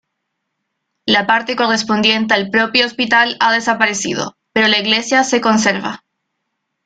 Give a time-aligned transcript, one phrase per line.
[1.05, 6.01] La parte correspondiente al propio hospital ha desaparecido, pero la iglesia se conserva.